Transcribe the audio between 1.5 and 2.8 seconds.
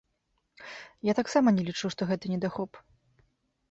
не лічу, што гэта недахоп.